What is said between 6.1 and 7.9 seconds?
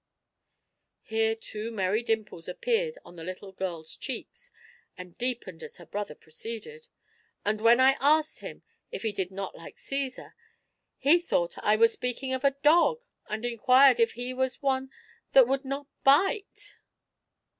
proceeded: And when